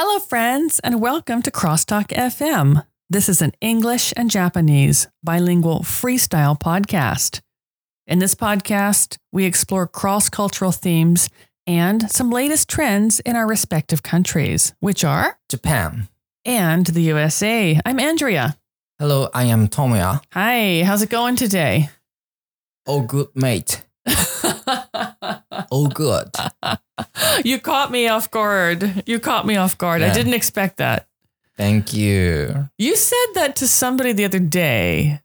[0.00, 2.86] Hello, friends, and welcome to Crosstalk FM.
[3.10, 7.40] This is an English and Japanese bilingual freestyle podcast.
[8.06, 11.28] In this podcast, we explore cross cultural themes
[11.66, 16.06] and some latest trends in our respective countries, which are Japan.
[16.44, 17.80] and the USA.
[17.84, 18.56] I'm Andrea.
[19.00, 20.22] Hello, I am Tomoya.
[20.32, 21.90] Hi, how's it going today?
[22.86, 23.82] Oh, good mate.
[25.70, 26.30] Oh, good.
[27.44, 29.02] you caught me off guard.
[29.06, 30.02] You caught me off guard.
[30.02, 31.08] I didn't expect that.
[31.56, 32.68] Thank you.
[32.78, 35.20] You said that to somebody the other day.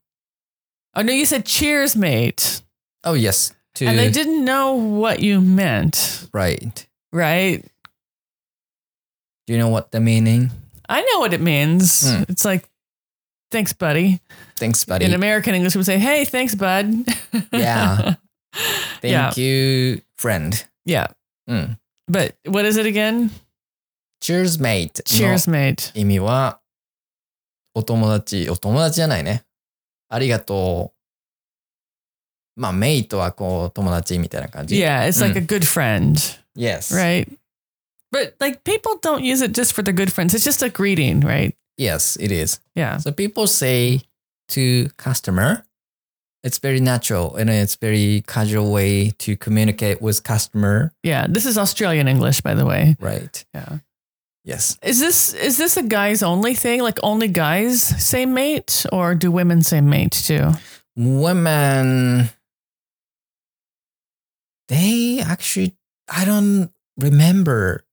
[0.96, 2.62] Oh no, you said cheers, mate.
[3.04, 3.54] Oh, yes.
[3.76, 6.88] To And they didn't know what you meant, right.
[7.12, 7.64] right?
[9.48, 10.52] Do you know what the meaning?
[10.88, 12.10] I know what it means.
[12.10, 12.24] Hmm.
[12.30, 12.70] It's like,
[13.52, 14.20] thanks, buddy.
[14.58, 15.06] Thanks, buddy.
[15.06, 17.06] In American English, we would say, hey, thanks, bud.
[17.52, 18.16] Yeah.
[19.01, 19.41] Thank yeah.
[19.41, 20.67] you, friend.
[20.87, 21.11] Yeah.
[21.47, 21.79] うん。
[22.11, 23.31] But what is it again?
[24.21, 24.95] Cheers, mate.
[24.97, 25.99] の Cheers, mate.
[25.99, 26.61] 意味は、
[27.75, 29.45] お友達、お友達じゃないね。
[30.09, 30.93] ありがと
[32.57, 32.61] う。
[32.61, 34.77] まあ、メイトはこう、友達みたいな感じ。
[34.77, 36.15] Yeah, it's like a good friend,
[36.57, 36.93] Yes.
[36.95, 37.29] right?
[38.11, 40.35] But like people don't use it just for their good friends.
[40.35, 41.55] It's just a greeting, right?
[41.77, 42.61] Yes, it is.
[42.75, 42.97] Yeah.
[42.99, 44.01] So people say
[44.49, 45.65] to customer,
[46.44, 51.26] it's very natural and it's very casual way to communicate with customer, Yeah.
[51.30, 52.96] This is Australian English, by the way.
[53.00, 53.46] right?
[53.54, 53.78] Yeah.
[54.46, 54.78] Yes.
[54.84, 56.82] Is this is this a guys only thing?
[56.82, 60.52] Like only guys say mate, or do women say mate too?
[60.98, 62.30] Women,
[64.68, 65.76] they actually,
[66.10, 67.86] I don't remember.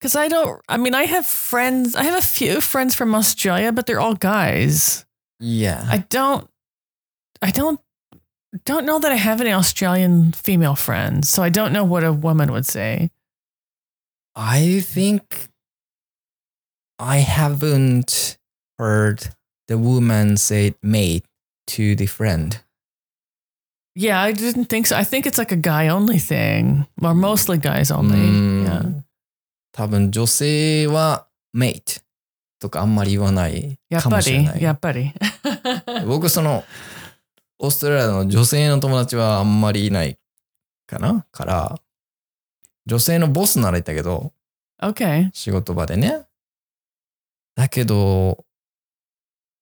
[0.00, 0.60] Because I don't.
[0.68, 1.94] I mean, I have friends.
[1.94, 5.04] I have a few friends from Australia, but they're all guys.
[5.38, 5.86] Yeah.
[5.88, 6.48] I don't.
[7.41, 7.79] I don't.
[8.65, 12.13] Don't know that I have any Australian female friends, so I don't know what a
[12.13, 13.11] woman would say.
[14.35, 15.49] I think
[16.97, 18.37] I haven't
[18.79, 19.29] heard
[19.67, 21.25] the woman say mate
[21.67, 22.59] to the friend.
[23.95, 24.95] Yeah, I didn't think so.
[24.95, 28.15] I think it's like a guy only thing, or mostly guys only.
[28.17, 29.03] うーん Yeah.
[29.73, 32.01] 多分女性は mate
[32.59, 34.61] とかあんまり言わないかもしれ Yappari, ない。
[34.61, 36.05] yappari.
[36.07, 36.63] 僕その
[37.62, 40.18] オーストラリアの女性の友達はあんまりいない
[40.86, 41.76] かなから
[42.86, 44.32] 女性のボスならいたけど
[44.82, 45.30] okay.
[45.32, 46.22] 仕事場でね。
[47.54, 48.44] だけど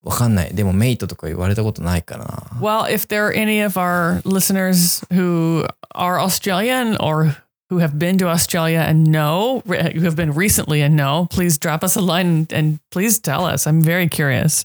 [0.02, 0.54] わかんない。
[0.54, 2.46] でもメイトとか言われたことないからな。
[2.58, 7.36] Well, if there are any of our listeners who are Australian or
[7.68, 11.84] who have been to Australia and know, who have been recently and know, please drop
[11.84, 13.66] us a line and please tell us.
[13.66, 14.64] I'm very curious.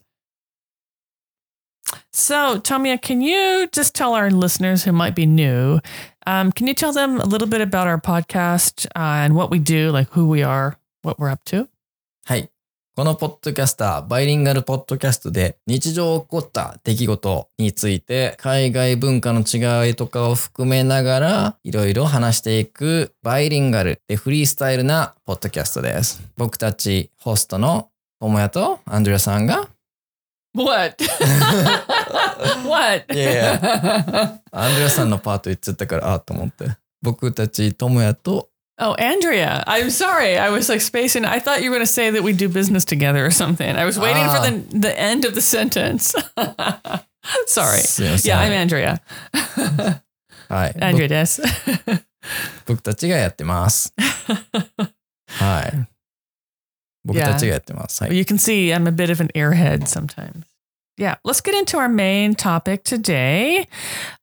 [2.12, 5.80] So, Tomia, can you just tell our listeners who might be new,
[6.26, 9.60] um, can you tell them a little bit about our podcast uh, and what we
[9.60, 11.68] do, like who we are, what we're up to?
[12.26, 12.50] はい。
[12.96, 26.24] このポッドキャスター、バイリンガルポッドキャストで日常起こった出来事について海外文化の違いとかを含めながらいろいろ話していくバイリンガルでフリースタイルなポッドキャストです。
[26.38, 27.90] 僕たちホストの
[28.22, 29.68] ともやとアンドレアさんが
[30.55, 30.97] What?
[32.65, 33.07] what?
[33.09, 34.41] Yeah.
[34.51, 36.77] アンドレアさんのパート言っちゃったからああと思って。
[37.03, 38.49] 僕たちともやと
[38.83, 39.63] Oh, Andrea.
[39.67, 40.39] I'm sorry.
[40.39, 41.27] I was like spacing.
[41.27, 43.77] I thought you were going to say that we do business together or something.
[43.77, 46.15] I was waiting for the the end of the sentence.
[47.47, 47.81] sorry.
[47.83, 49.01] すいません Yeah, I'm Andrea.
[50.49, 50.73] はい。
[50.81, 51.43] Andrea des.
[52.67, 53.93] 僕たちがやってます。
[55.29, 55.94] はい。
[58.12, 60.46] you can see I'm a bit of an airhead sometimes.
[60.98, 63.68] Yeah, let's get into our main topic today.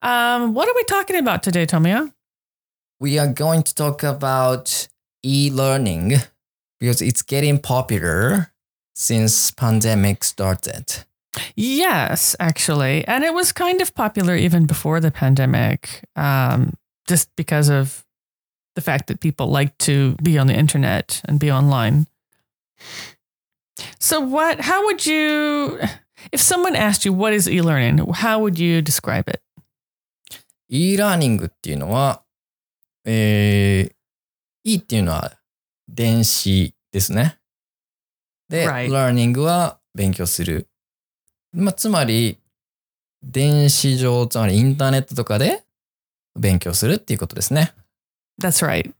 [0.00, 2.12] Um, what are we talking about today, Tomoya?
[2.98, 4.88] We are going to talk about
[5.22, 6.14] e-learning
[6.80, 8.52] because it's getting popular
[8.94, 11.04] since pandemic started.
[11.56, 16.74] Yes, actually, and it was kind of popular even before the pandemic, um,
[17.08, 18.04] just because of
[18.74, 22.06] the fact that people like to be on the internet and be online.
[23.99, 25.79] So, what, how would you,
[26.31, 29.41] if someone asked you, what is e learning, how would you describe it?
[30.69, 32.23] e-learning っていうのは、
[33.05, 33.91] えー、
[34.63, 35.33] e っていうのは
[35.87, 37.39] 電子ですね。
[38.49, 38.89] で、 Right.
[38.89, 40.67] learning は勉強する。
[41.53, 42.37] まあ、つまり、
[43.23, 45.63] 電子上、つまりインターネットとかで
[46.35, 47.73] 勉強するっていうことですね。
[48.41, 48.93] That's right.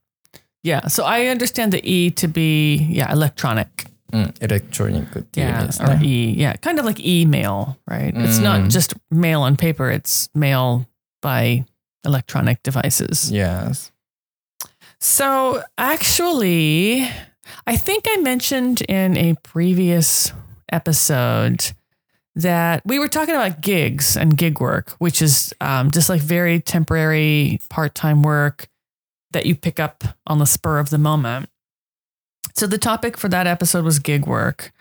[0.63, 0.87] Yeah.
[0.87, 3.85] So I understand the E to be yeah electronic.
[4.11, 5.07] Mm, electronic.
[5.33, 5.69] Yeah.
[5.79, 5.99] Or.
[6.03, 6.33] E.
[6.37, 6.55] Yeah.
[6.57, 8.13] Kind of like email, right?
[8.13, 8.23] Mm.
[8.25, 8.71] It's not mm.
[8.71, 9.89] just mail on paper.
[9.89, 10.87] It's mail
[11.21, 11.65] by
[12.05, 13.31] electronic devices.
[13.31, 13.91] Yes.
[14.99, 17.09] So actually,
[17.67, 20.31] I think I mentioned in a previous
[20.71, 21.71] episode
[22.35, 26.59] that we were talking about gigs and gig work, which is um, just like very
[26.59, 28.67] temporary part time work
[29.33, 31.49] that you pick up on the spur of the moment.
[32.55, 34.71] So the topic for that episode was gig work.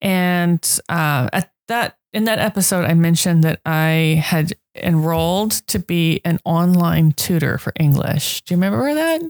[0.00, 6.20] And uh, at that in that episode, I mentioned that I had enrolled to be
[6.24, 8.42] an online tutor for English.
[8.42, 9.22] Do you remember that?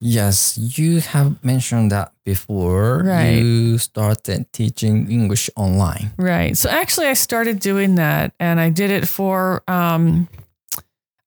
[0.00, 3.02] Yes, you have mentioned that before.
[3.04, 3.38] Right.
[3.38, 6.10] You started teaching English online.
[6.18, 6.56] Right.
[6.56, 10.28] So actually, I started doing that, and I did it for um,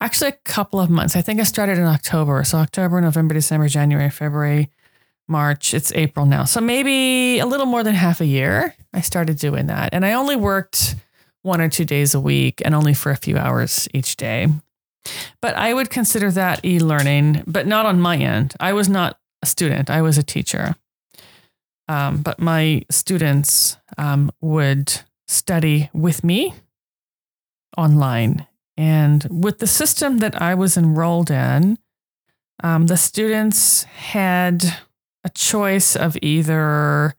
[0.01, 1.15] actually a couple of months.
[1.15, 2.43] I think I started in October.
[2.43, 4.69] So October, November, December, January, February,
[5.27, 5.73] March.
[5.73, 6.45] It's April now.
[6.45, 8.75] So maybe a little more than half a year.
[8.93, 10.95] I started doing that, and I only worked
[11.41, 14.47] one or two days a week, and only for a few hours each day.
[15.41, 18.55] But I would consider that e learning, but not on my end.
[18.59, 20.75] I was not a student, I was a teacher.
[21.87, 26.53] Um, but my students um, would study with me
[27.77, 28.45] online.
[28.79, 31.77] And with the system that I was enrolled in,
[32.63, 34.63] um, the students had
[35.25, 37.13] a choice of either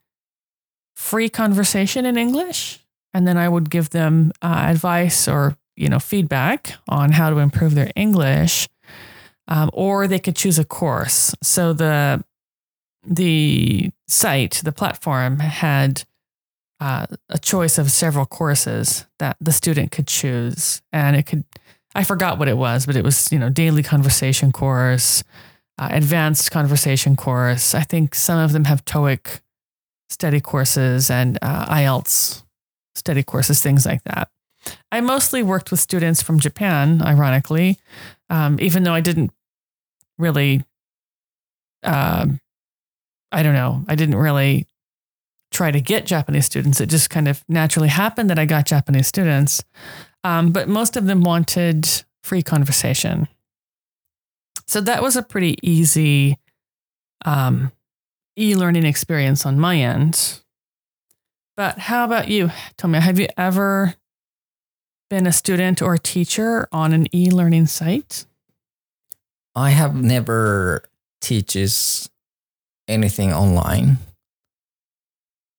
[0.96, 5.98] free conversation in English, and then I would give them uh, advice or you know
[5.98, 8.66] feedback on how to improve their English,
[9.46, 11.34] um, or they could choose a course.
[11.42, 12.24] So the
[13.06, 16.04] the site, the platform had
[16.80, 21.44] uh, a choice of several courses that the student could choose, and it could.
[21.94, 25.22] I forgot what it was, but it was you know daily conversation course,
[25.78, 27.74] uh, advanced conversation course.
[27.74, 29.40] I think some of them have TOEIC
[30.08, 32.42] study courses and uh, IELTS
[32.94, 34.28] study courses, things like that.
[34.92, 37.78] I mostly worked with students from Japan, ironically,
[38.28, 39.32] um, even though I didn't
[40.18, 40.64] really,
[41.82, 42.26] uh,
[43.32, 44.66] I don't know, I didn't really
[45.50, 46.80] try to get Japanese students.
[46.80, 49.62] It just kind of naturally happened that I got Japanese students.
[50.22, 51.88] Um, but most of them wanted
[52.22, 53.28] free conversation.
[54.66, 56.38] So that was a pretty easy
[57.24, 57.72] um,
[58.38, 60.40] e learning experience on my end.
[61.56, 62.50] But how about you?
[62.84, 63.94] Me, have you ever
[65.08, 68.26] been a student or a teacher on an e learning site?
[69.56, 70.84] I have never
[71.20, 72.08] teaches
[72.86, 73.98] anything online.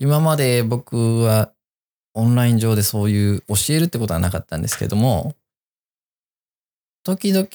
[0.01, 1.53] 今まで僕は
[2.15, 5.35] オンライン上でそういう教えるってことはなかったんですけども、
[7.03, 7.45] 時々、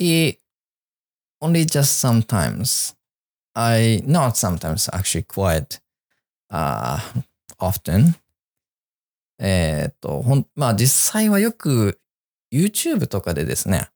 [1.43, 2.94] only just sometimes,
[3.52, 5.81] I, not sometimes, actually quite
[6.52, 6.98] uh,
[7.58, 8.14] often,
[9.40, 11.98] えっと、ほん、まあ実際はよく
[12.52, 13.88] YouTube とかでですね、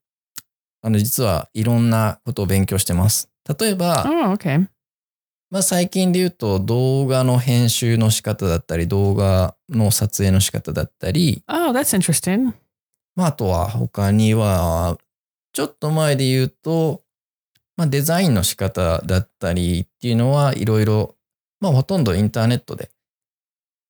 [0.83, 3.31] あの実はいろんなことを勉強してます。
[3.61, 4.67] 例えば、Oh, okay.
[5.51, 12.53] まあ最近で言うと動画の編集の仕方だったり、動画の撮影の仕方だったり、Oh, that's interesting.
[13.17, 14.97] まああとは他には、
[15.53, 17.03] ちょっと前で言うと、
[17.77, 21.17] まあデザインの仕方だったりっていうのはいろいろ、
[21.61, 22.91] まあほとんどインターネットで、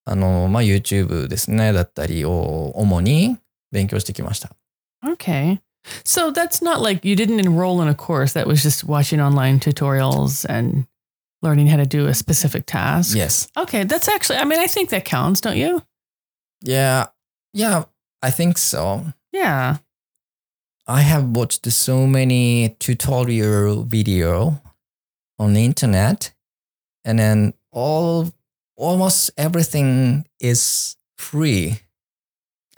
[0.07, 3.37] あの、まあ YouTube ですね、だったりを主に
[3.71, 4.51] 勉強してきました。
[5.05, 5.61] Okay.
[6.05, 9.59] So that's not like you didn't enroll in a course, that was just watching online
[9.59, 10.87] tutorials and
[11.42, 13.16] learning how to do a specific task.
[13.16, 13.50] Yes.
[13.56, 15.82] Okay, that's actually, I mean, I think that counts, don't you?
[16.62, 17.08] Yeah.
[17.54, 17.86] Yeah,
[18.22, 19.06] I think so.
[19.32, 19.78] Yeah.
[20.88, 24.62] I have watched so many tutorial video
[25.40, 26.34] on the internet
[27.04, 28.32] and then all
[28.78, 31.80] almost everything is free.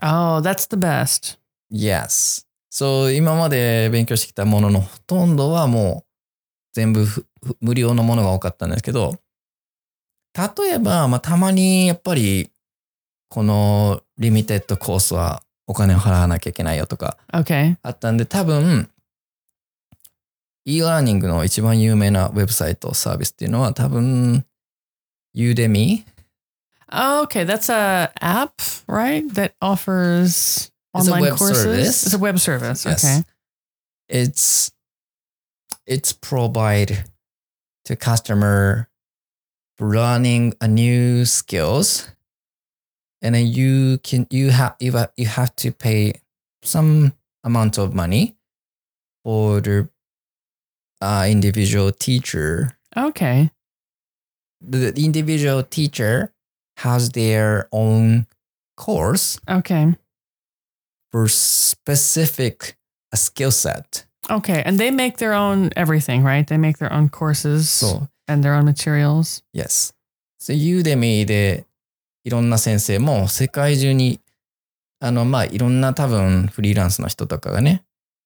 [0.01, 1.37] Oh, that's the best.
[1.69, 2.45] Yes.
[2.69, 6.07] そう、今まで勉強してきたもののほとんどはもう
[6.73, 7.30] 全部ふふ
[7.60, 9.18] 無料のものが多かったんですけど、
[10.34, 12.50] 例えば、まあ、たまにやっぱり
[13.28, 17.16] このリミテッドコースはお金を払わなきゃいけないよとか.
[17.82, 18.90] あったんで、多分、
[20.64, 24.44] e ラーニングの一番有名なウェブサイトサービスっていうのは多分、
[25.34, 26.04] Udemy?
[26.94, 28.52] Oh, okay, that's a app,
[28.86, 29.26] right?
[29.32, 31.62] That offers It's online web courses.
[31.62, 32.06] service.
[32.06, 32.84] It's a web service.
[32.84, 33.04] Yes.
[33.04, 33.24] Okay.
[34.10, 34.72] It's
[35.86, 37.04] it's provide
[37.84, 38.88] to customer
[39.80, 42.08] learning a new skills
[43.20, 46.12] and then you can you have you have, you have to pay
[46.62, 47.12] some
[47.44, 48.36] amount of money
[49.24, 49.88] for the
[51.00, 53.50] uh, individual teacher Okay.
[54.60, 56.32] the individual teacher
[56.76, 58.26] has their own
[58.76, 59.94] course Okay.
[61.10, 62.76] for specific
[63.14, 64.06] skill set.
[64.28, 64.62] Okay.
[64.64, 66.46] And they make their own everything, right?
[66.46, 68.08] They make their own courses そう。
[68.28, 69.42] and their own materials.
[69.54, 69.94] Yes.
[70.46, 71.66] で、ユーデミーで
[72.24, 74.20] いろんな先生も世界中に、
[75.00, 77.84] あの、まあ、いろんな多分フリーランスの人とかがね、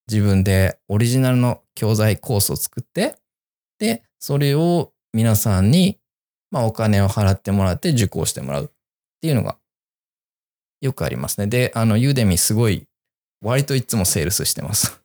[0.08, 3.16] 自分でオリジナルの教材コースを作って、
[3.78, 5.98] で、それを皆さんに、
[6.50, 8.68] まあ、お金を払ってもらって受講してもらうっ
[9.20, 9.56] ていうのが
[10.80, 11.46] よくありますね。
[11.46, 12.86] で、あの、ユーデミーすごい、
[13.42, 15.00] 割といつもセールスしてます。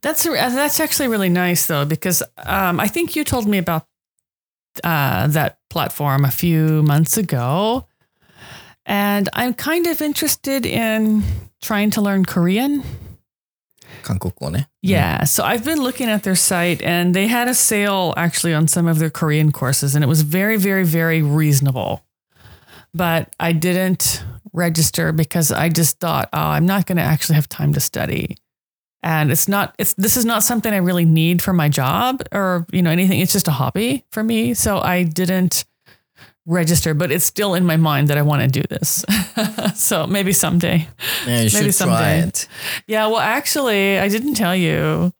[0.00, 3.86] That's that's actually really nice though, because um, I think you told me about
[4.82, 7.86] uh, that platform a few months ago,
[8.86, 11.22] and I'm kind of interested in
[11.60, 12.82] trying to learn Korean.
[14.02, 14.68] 韓国語ね。
[14.80, 18.68] Yeah, so I've been looking at their site, and they had a sale actually on
[18.68, 22.04] some of their Korean courses, and it was very, very, very reasonable.
[22.94, 27.48] But I didn't register because I just thought, oh, I'm not going to actually have
[27.48, 28.36] time to study.
[29.03, 32.65] And it's not, it's, this is not something I really need for my job or,
[32.71, 33.19] you know, anything.
[33.19, 34.53] It's just a hobby for me.
[34.53, 35.65] So I didn't
[36.45, 39.03] register, but it's still in my mind that I want to do this.
[39.75, 40.87] so maybe someday.
[41.25, 42.47] Yeah, you Maybe should try it.
[42.87, 45.13] Yeah, well, actually, I didn't tell you.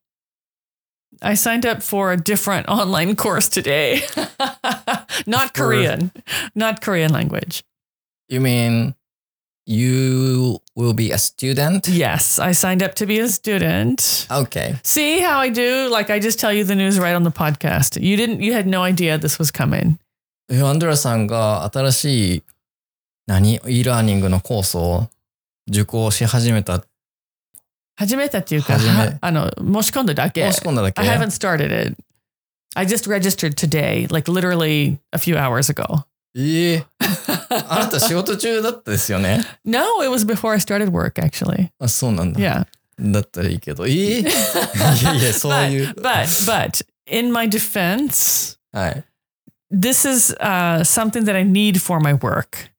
[1.21, 4.01] I signed up for a different online course today.
[5.25, 6.11] not For- Korean,
[6.55, 7.63] not Korean language.
[8.29, 8.95] You mean
[9.68, 11.88] you will be a student?
[11.88, 14.26] Yes, I signed up to be a student.
[14.30, 14.76] Okay.
[14.82, 15.88] See how I do?
[15.90, 18.00] Like I just tell you the news right on the podcast.
[18.00, 19.98] You didn't you had no idea this was coming.
[20.50, 22.42] えアンドラさんが新しい
[23.26, 25.08] 何 e ラーニングのコースを
[25.68, 26.82] 受講し始めた。
[27.96, 30.50] 始めたっていうか、始めはあの、申し込んだだけ。
[30.50, 31.96] 申し込んだだけ I haven't started it.
[32.74, 36.04] I just registered today, like literally a few hours ago.
[36.34, 36.86] ええ
[37.52, 39.44] あなた仕事中だったですよね。
[39.64, 41.70] No, it was before I started work, actually.
[41.78, 42.40] あ、そうなんだ。
[42.40, 42.66] Yeah.
[43.00, 43.86] だったらいいけど。
[43.86, 45.88] ええいやいや、そういう。
[45.90, 49.04] But, but, but in my defense, はい。
[49.70, 52.70] this is uh, something that I need for my work.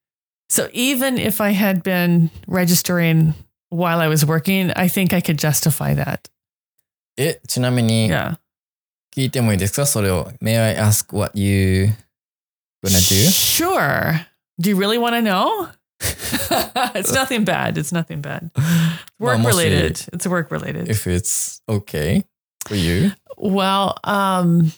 [0.50, 3.36] So even if I had been registering
[3.70, 6.30] while I was working, I think I could justify that.
[7.18, 8.38] え、ちなみに Yeah.
[9.16, 10.32] 聞いてもいいですかそれを。
[10.42, 11.90] May I ask what you
[12.84, 13.30] gonna do?
[13.30, 14.26] Sure.
[14.61, 15.69] Do you really want to know?
[16.01, 17.79] it's nothing bad.
[17.79, 18.51] It's nothing bad.
[19.19, 20.05] Work mostly- related.
[20.13, 20.89] It's work related.
[20.89, 22.25] If it's okay
[22.67, 23.13] for you.
[23.37, 24.73] Well, um,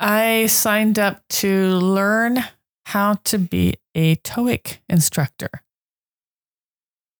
[0.00, 2.42] I signed up to learn
[2.86, 5.50] how to be a TOEIC instructor.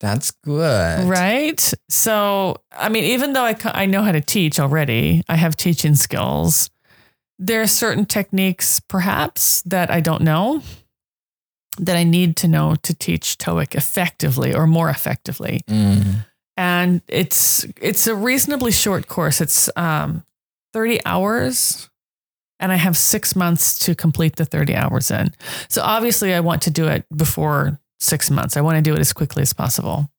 [0.01, 1.09] That's good.
[1.09, 1.73] Right.
[1.89, 5.97] So, I mean, even though I, I know how to teach already, I have teaching
[5.97, 6.71] skills.
[7.39, 10.63] There are certain techniques, perhaps, that I don't know
[11.79, 15.61] that I need to know to teach TOEIC effectively or more effectively.
[15.69, 16.27] Mm.
[16.57, 19.41] And it's it's a reasonably short course.
[19.41, 20.25] It's um,
[20.73, 21.89] 30 hours
[22.61, 25.33] and I have six months to complete the 30 hours in.
[25.69, 28.57] So obviously, I want to do it before six months.
[28.57, 30.11] I want to do it as quickly as possible.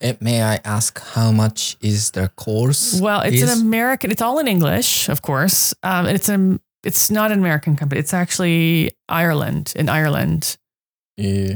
[0.00, 3.00] It, may I ask how much is the course?
[3.00, 3.50] Well, it's is?
[3.50, 4.10] an American.
[4.10, 5.74] It's all in English, of course.
[5.82, 6.60] Um, it's an.
[6.84, 7.98] It's not an American company.
[7.98, 10.56] It's actually Ireland in Ireland.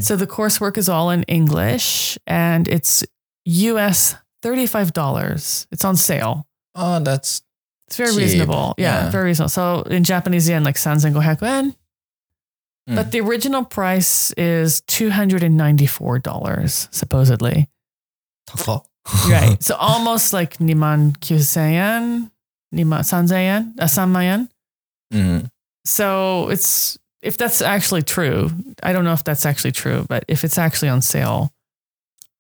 [0.00, 3.04] So the coursework is all in English and it's
[3.44, 5.66] US $35.
[5.70, 6.46] It's on sale.
[6.74, 7.42] Oh, that's
[7.88, 8.18] it's very cheap.
[8.18, 8.74] reasonable.
[8.78, 9.50] Yeah, yeah, very reasonable.
[9.50, 11.42] So in Japanese yen, like Sanzen Gohakuen.
[11.42, 11.74] yen,
[12.88, 12.94] hmm.
[12.94, 17.68] But the original price is $294, supposedly.
[19.28, 19.62] right.
[19.62, 22.30] So almost like Niman Kyusen,
[22.74, 23.78] Niman Sanzen Asamayan.
[23.78, 24.48] Uh, Asanmayan.
[25.12, 25.46] Mm-hmm.
[25.84, 28.49] So it's if that's actually true,
[28.83, 31.51] I don't know if that's actually true, but if it's actually on sale,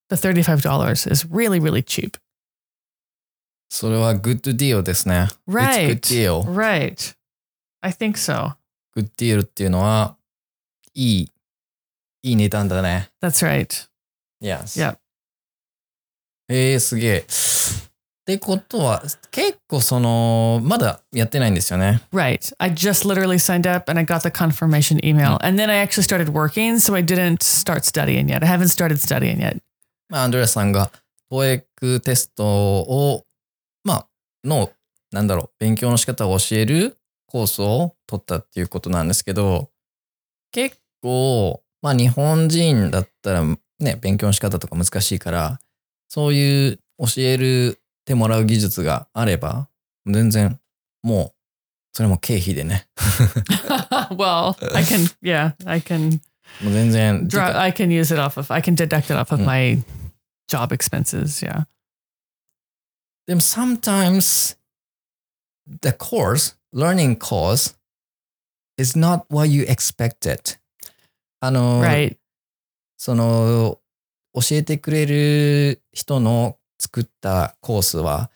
[0.09, 2.17] the thirty-five dollars is really, really cheap.
[3.69, 5.27] それはグッドディオですね。
[5.47, 5.89] Right.
[5.89, 6.43] It's good deal.
[6.43, 7.15] Right.
[7.81, 8.55] I think so.
[8.93, 10.15] グッドディオっていうのは、
[10.93, 11.31] いい、
[12.23, 13.09] いい値段だね。
[13.21, 13.87] That's right.
[14.41, 14.79] Yes.
[14.79, 14.97] Yep.
[16.47, 17.25] えー、すげえ。
[18.30, 22.00] ってことは、結構その、まだやってないんですよね。
[22.12, 22.54] Right.
[22.58, 25.38] I just literally signed up and I got the confirmation email.
[25.44, 28.44] And then I actually started working, so I didn't start studying yet.
[28.44, 29.60] I haven't started studying yet.
[30.08, 30.92] まあ、アンドレアさんが、
[31.28, 33.24] トエックテストを、
[33.82, 34.08] まあ、
[34.44, 34.70] の、
[35.10, 36.96] なんだろう、勉強の仕方を教える
[37.26, 39.70] コースを取ったっていうことなんですけど、
[40.52, 43.44] 結構、まあ、日本人だったら
[43.80, 45.58] ね、勉強の仕方とか難しいから、
[46.08, 49.68] そういう教えるてもらう技術があれば、
[50.06, 50.58] 全然、
[51.02, 51.32] もう、
[51.92, 52.86] それも経費でね、
[54.10, 56.20] well, I can, yeah, I can
[56.62, 59.44] もう全然、draw, I can use it off of, I can deduct it off of Mm.
[59.46, 59.82] my
[60.48, 61.44] job expenses.
[61.46, 61.66] Yeah.
[63.26, 64.56] でも sometimes
[65.82, 67.76] the course, learning course
[68.76, 70.58] is not what you expected.
[71.40, 72.16] あの、Right.
[72.96, 73.78] その、
[74.34, 78.30] 教えてくれる人の作ったコースは、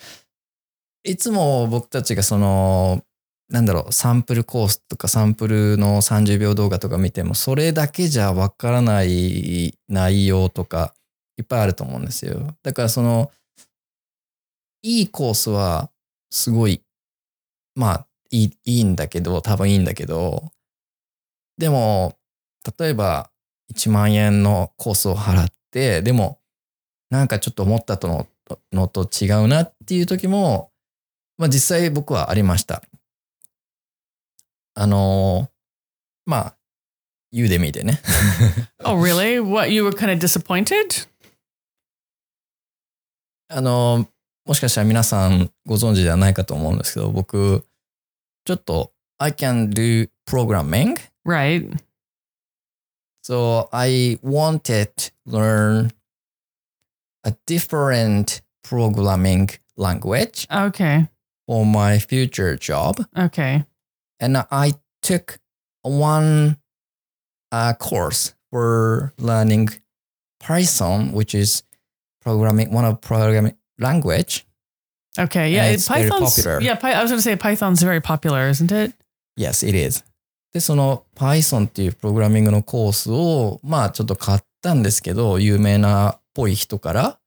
[1.03, 3.03] いつも僕たちがその、
[3.49, 10.95] なんだろう、サンプルコースとかサンプルの30秒動画とか見ても、それだけじゃわからない内容とか
[11.37, 12.55] いっぱいあると思うんですよ。
[12.63, 13.31] だからその、
[14.83, 15.91] いいコースは
[16.31, 16.83] すごい、
[17.75, 20.51] まあ、いいいいんだけど、多分いいんだけど、
[21.59, 22.17] でも、
[22.79, 23.31] 例えば
[23.73, 26.39] 1万円のコースを払って、でも、
[27.15, 28.27] なんかちょっと思ったとの
[28.73, 30.71] のと違うなっていう時も、
[31.39, 32.83] まあ実際僕はありました。
[34.75, 35.49] あの、
[36.27, 36.57] まあ、
[37.31, 38.01] ユーデミーでね。
[38.85, 39.41] Oh, really?
[39.41, 39.71] What?
[39.71, 41.09] You were kind of disappointed?
[43.49, 44.09] あの、
[44.45, 47.65] もしかしたら皆さんご存知ではないかと思うんですけど、僕、
[48.45, 50.97] ちょっと、I can do programming.
[51.25, 51.71] Right.
[53.25, 54.91] So I wanted
[55.27, 55.93] learn
[57.24, 61.08] a different programming language Okay.
[61.48, 63.06] for my future job.
[63.18, 63.66] Okay.
[64.20, 65.40] And I took
[65.84, 66.58] one
[67.52, 69.70] uh, course for learning
[70.40, 71.64] Python, which is
[72.22, 74.46] programming, one of programming language.
[75.18, 75.52] Okay.
[75.52, 75.64] Yeah.
[75.64, 76.36] And it- it's very Python's.
[76.36, 76.62] popular.
[76.62, 76.76] Yeah.
[76.76, 78.94] Py- I was going to say Python's very popular, isn't it?
[79.36, 80.04] Yes, it is.
[80.54, 87.21] で、その Python っていうプログラミングのコースを、まあちょっと買ったんですけど、有名なっ ぽい人から、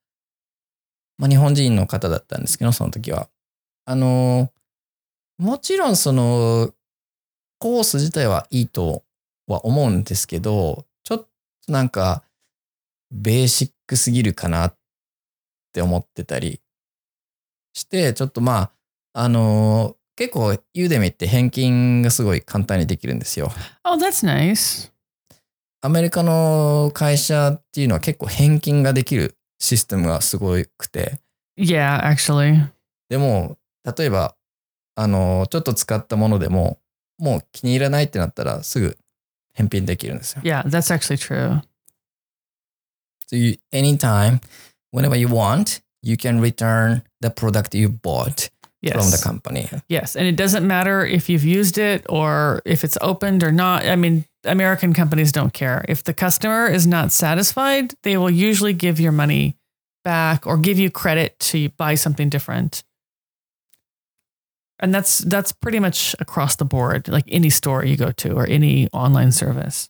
[1.18, 3.30] まあ日本人の方だったんですけど、その時は。
[3.86, 4.52] あの、
[5.38, 6.74] もちろんその、
[7.60, 9.04] コース自体はいいと
[9.48, 12.24] は思うんですけど、ちょっとなんか、
[13.12, 14.78] ベーシックすぎるかなっ
[15.74, 16.62] て思ってたり
[17.74, 18.72] して、ちょっとまあ、
[19.13, 23.52] あの、結構ユーデミって返金がすごい簡単にできるんですよ。
[23.84, 24.91] Oh, that's nice.
[25.82, 31.20] アメリカの会社っていうのは結構返金ができるシステムがすごくて、
[31.58, 32.68] Yeah, actually.
[33.10, 33.58] でも、
[33.98, 34.36] 例えば、
[34.96, 36.80] あの、ちょっと使ったものでも、
[37.18, 38.98] もう気に入らないってなったらすぐ
[39.54, 40.42] 返品できるんですよ。
[40.44, 41.62] Yeah, that's actually true.
[43.30, 44.40] So you, anytime,
[44.94, 48.94] whenever you want, you can return the product you bought Yes.
[48.94, 49.68] from the company.
[49.90, 53.84] Yes, and it doesn't matter if you've used it or if it's opened or not.
[53.86, 55.84] I mean, American companies don't care.
[55.88, 59.58] If the customer is not satisfied, they will usually give your money
[60.04, 62.84] back or give you credit to buy something different.
[64.80, 68.45] And that's that's pretty much across the board, like any store you go to or
[68.45, 69.89] any online service.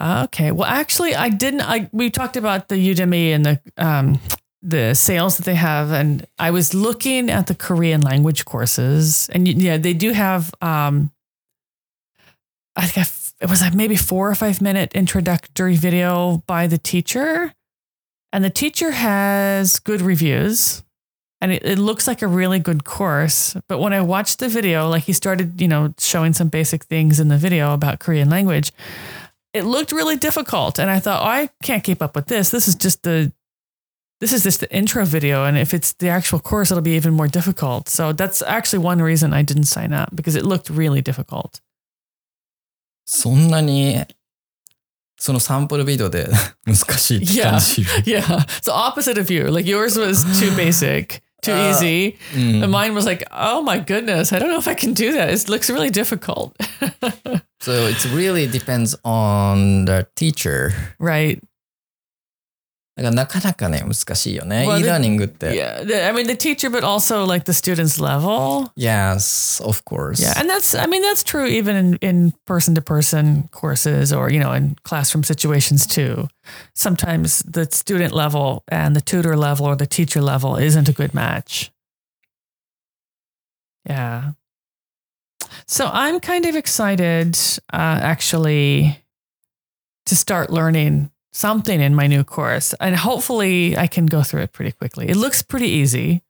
[0.00, 0.52] Okay.
[0.52, 1.62] Well, actually, I didn't.
[1.62, 4.20] I we talked about the Udemy and the um,
[4.62, 9.46] the sales that they have, and I was looking at the Korean language courses, and
[9.46, 10.54] yeah, they do have.
[10.62, 11.10] Um,
[12.76, 13.06] I think
[13.40, 17.54] it was like maybe four or five minute introductory video by the teacher,
[18.32, 20.82] and the teacher has good reviews.
[21.42, 23.56] And it, it looks like a really good course.
[23.66, 27.18] But when I watched the video, like he started, you know, showing some basic things
[27.18, 28.72] in the video about Korean language,
[29.54, 30.78] it looked really difficult.
[30.78, 32.50] And I thought, oh, I can't keep up with this.
[32.50, 33.32] This is just the
[34.20, 35.46] this is just the intro video.
[35.46, 37.88] And if it's the actual course, it'll be even more difficult.
[37.88, 41.62] So that's actually one reason I didn't sign up because it looked really difficult.
[43.09, 44.03] そんなに、
[45.17, 46.27] そのサンプルビデオで
[46.65, 47.81] 難しいって感じ。
[48.05, 48.23] Yeah.
[48.61, 49.49] So opposite of you.
[49.51, 52.15] Like yours was too basic, too Uh, easy.
[52.35, 55.11] うん And mine was like, oh my goodness, I don't know if I can do
[55.13, 55.29] that.
[55.29, 56.55] It looks really difficult.
[57.61, 60.73] So it really depends on the teacher.
[60.99, 61.41] right.
[62.99, 64.65] だからなかなかね、難しいよね。
[64.65, 65.47] Well, the- e ラーニングって。
[65.47, 65.85] Yeah.
[65.85, 68.71] The- I mean, the teacher, but also like the student's level.
[68.77, 70.21] Yes, of course.
[70.21, 70.39] Yeah.
[70.39, 74.39] And that's, I mean, that's true even in, in person to person courses or, you
[74.39, 76.29] know, in classroom situations too.
[76.73, 81.13] Sometimes the student level and the tutor level or the teacher level isn't a good
[81.13, 81.73] match.
[83.85, 84.31] Yeah.
[85.67, 87.37] So I'm kind of excited,
[87.73, 89.03] uh, actually,
[90.05, 92.73] to start learning something in my new course.
[92.79, 95.09] And hopefully I can go through it pretty quickly.
[95.09, 96.21] It looks pretty easy.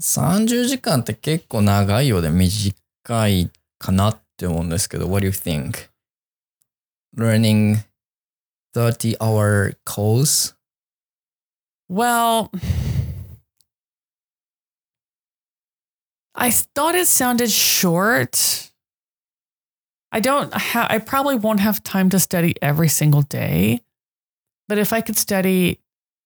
[0.00, 2.74] 30時間って結構長いようで短
[3.28, 5.88] いかなって思うんですけど、What do you think?
[7.16, 7.84] Learning
[8.74, 10.54] 30 hour course?
[11.90, 12.50] Well,
[16.34, 18.70] I thought it sounded short.
[20.11, 23.81] I don't ha- I probably won't have time to study every single day.
[24.67, 25.79] But if I could study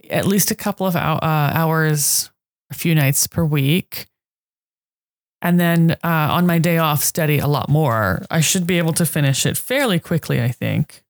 [0.10, 2.32] at least a couple of uh, hours
[2.72, 4.08] a few nights per week,
[5.42, 8.24] and then uh, on my day off study a lot more.
[8.30, 11.04] I should be able to finish it fairly quickly, I think.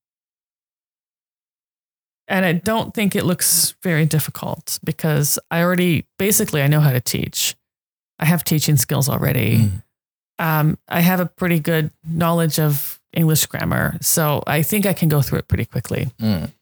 [2.28, 6.92] And I don't think it looks very difficult because I already basically I know how
[6.92, 7.56] to teach.
[8.20, 9.58] I have teaching skills already.
[9.58, 9.84] Mm
[10.41, 15.09] Um, I have a pretty good knowledge of English grammar, so I think I can
[15.09, 16.11] go through it pretty quickly.
[16.21, 16.53] うん。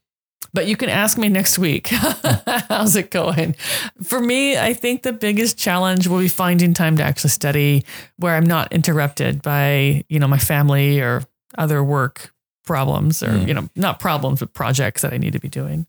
[0.54, 1.88] But you can ask me next week.
[2.68, 3.56] How's it going?
[4.04, 7.84] For me, I think the biggest challenge will be finding time to actually study
[8.18, 11.24] where I'm not interrupted by, you know, my family or
[11.58, 12.32] other work
[12.64, 13.48] problems or, Mm.
[13.48, 15.86] you know, not problems, but projects that I need to be doing.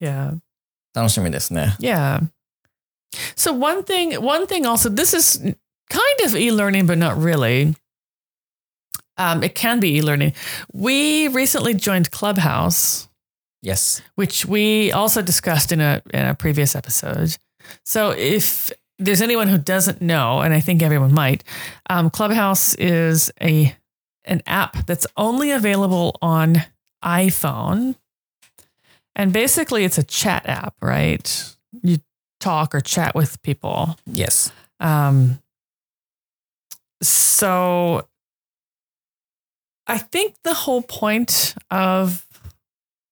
[0.00, 0.34] Yeah.
[0.94, 1.76] 楽しみですね。
[1.80, 2.20] Yeah.
[3.34, 5.56] So one thing, one thing also, this is
[5.89, 7.75] kind of e-learning, but not really.
[9.17, 10.33] Um, it can be e-learning.
[10.73, 13.07] We recently joined Clubhouse
[13.61, 14.01] Yes.
[14.15, 17.37] which we also discussed in a in a previous episode.
[17.85, 21.43] So if there's anyone who doesn't know, and I think everyone might,
[21.89, 23.75] um, Clubhouse is a
[24.25, 26.63] an app that's only available on
[27.03, 27.95] iPhone,
[29.15, 31.55] and basically it's a chat app, right?
[31.81, 31.99] You
[32.41, 33.97] talk or chat with people.
[34.05, 34.51] Yes.
[34.81, 35.39] Um,
[37.03, 38.07] so
[39.87, 42.25] I think the whole point of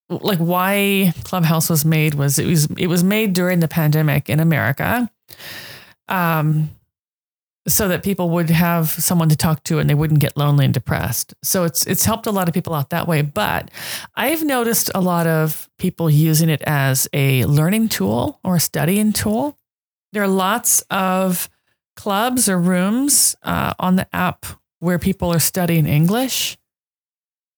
[0.10, 4.39] like why Clubhouse was made was it was it was made during the pandemic in
[4.39, 5.10] America.
[6.08, 6.71] Um
[7.67, 10.73] so that people would have someone to talk to and they wouldn't get lonely and
[10.73, 11.34] depressed.
[11.43, 13.69] So it's it's helped a lot of people out that way, but
[14.15, 19.13] I've noticed a lot of people using it as a learning tool or a studying
[19.13, 19.58] tool.
[20.12, 21.49] There are lots of
[21.95, 24.45] clubs or rooms uh, on the app
[24.80, 26.58] where people are studying English.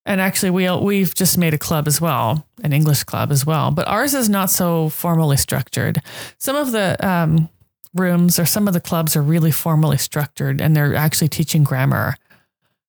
[0.05, 3.71] And actually, we we've just made a club as well, an English club as well.
[3.71, 5.99] But ours is not so formally structured.
[6.37, 7.47] Some of the um,
[7.93, 12.15] rooms or some of the clubs are really formally structured, and they're actually teaching grammar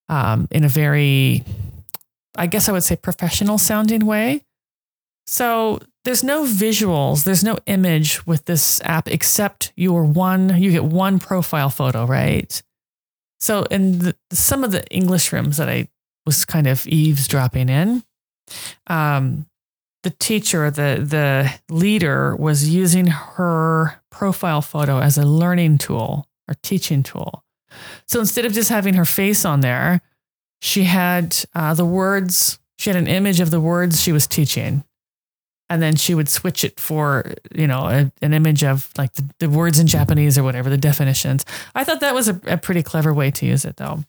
[0.09, 1.45] um, in a very,
[2.35, 4.43] I guess I would say, professional sounding way.
[5.25, 10.85] So there's no visuals, there's no image with this app except your one, you get
[10.85, 12.61] one profile photo, right?
[13.39, 15.89] So in the, some of the English rooms that I
[16.25, 18.03] was kind of eavesdropping in,
[18.87, 19.47] um,
[20.03, 26.53] the teacher, the the leader was using her profile photo as a learning tool or
[26.61, 27.43] teaching tool.
[28.07, 30.01] So instead of just having her face on there,
[30.61, 32.59] she had uh, the words.
[32.77, 34.83] She had an image of the words she was teaching,
[35.69, 39.29] and then she would switch it for you know a, an image of like the,
[39.39, 41.45] the words in Japanese or whatever the definitions.
[41.73, 44.03] I thought that was a, a pretty clever way to use it though.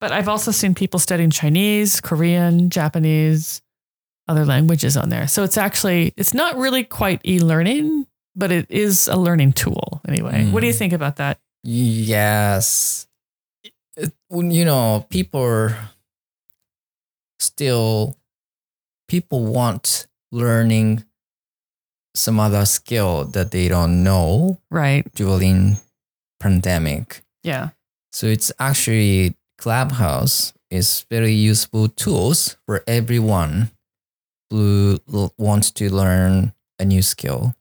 [0.00, 3.62] But I've also seen people studying Chinese, Korean, Japanese,
[4.28, 5.28] other languages on there.
[5.28, 10.50] So it's actually it's not really quite e-learning, but it is a learning tool anyway.
[10.50, 10.78] What do you mm.
[10.78, 11.38] think about that?
[11.62, 13.06] Yes.
[13.96, 15.70] It- when, you know, people
[17.38, 18.16] still,
[19.08, 21.03] people want learning
[22.15, 25.05] some other skill that they don't know Right.
[25.15, 25.77] during
[26.39, 27.23] pandemic.
[27.43, 27.69] Yeah.
[28.11, 33.71] So it's actually Clubhouse is very useful tools for everyone
[34.49, 37.53] who l- wants to learn a new skill.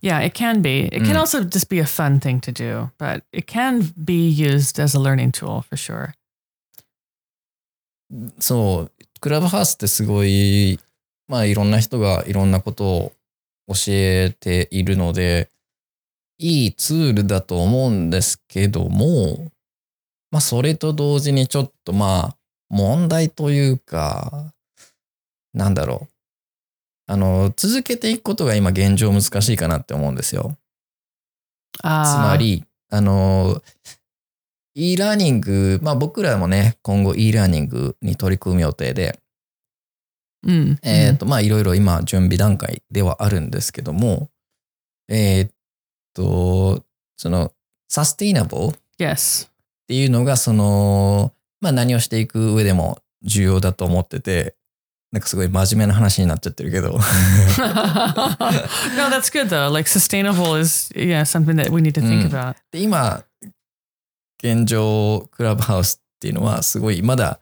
[0.00, 0.86] Yeah, it can be.
[0.92, 1.20] It can Mm.
[1.20, 5.00] also just be a fun thing to do, but it can be used as a
[5.00, 6.14] learning tool for sure.
[8.40, 10.78] そう、クラブハウスってすごい、
[11.27, 13.11] まあいろんな人がいろんなことを
[13.67, 15.49] 教えているので、
[16.37, 19.51] いいツールだと思うんですけども、
[20.31, 22.37] まあそれと同時にちょっとまあ
[22.69, 24.53] 問題というか、
[25.53, 26.13] なんだろう。
[27.05, 30.57] あの、続けていくことが今現状難しいかなって思うんですよ。
[31.77, 33.61] つまり、あの、
[34.75, 39.22] e ラーニング、まあ僕らもね、今後 e ラーニングに取り組む予定で、Mm.
[40.83, 44.29] えっ、と、まあいろいろ今準備段階ではあるんですけども、
[45.07, 45.49] えっ
[46.13, 46.83] と、
[47.17, 47.51] その、
[47.89, 48.73] サステイナブルっ.
[49.87, 54.55] ていうのが、その、まあ何をしていく上でも重要だと思ってて、
[55.13, 56.89] なんかすごい真面目な話になっちゃってるけど。
[56.97, 56.99] no,
[59.09, 59.69] that's good though.
[59.71, 62.31] Like sustainable is yeah something that we need to think Mm.
[62.31, 62.55] about.
[62.71, 63.23] で今
[64.43, 67.39] 現状クラブハウスっていうのはすごいまだ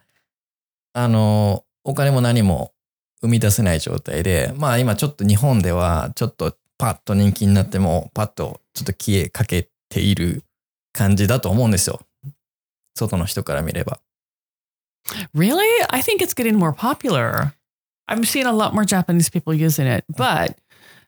[0.92, 2.72] あのお金も何も
[3.22, 10.42] 生み出せない状態でまあ今ちょっと日本ではちょっとパッと人気になってもパッとちょっと消えかけている
[10.92, 12.00] 感じだと思うんですよ
[12.94, 14.00] 外の人から見れば
[15.34, 15.66] Really?
[15.90, 17.54] I think it's getting more popular.
[18.06, 20.56] I'm seeing a lot more Japanese people using it, but